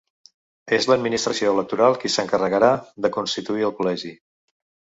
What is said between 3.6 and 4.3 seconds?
el col·legi.